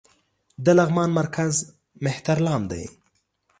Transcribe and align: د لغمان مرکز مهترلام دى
د 0.65 0.67
لغمان 0.79 1.09
مرکز 1.19 1.53
مهترلام 2.05 2.61
دى 2.71 2.83